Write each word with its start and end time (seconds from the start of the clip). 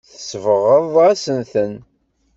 Tsebɣeḍ-asen-ten. 0.19 1.73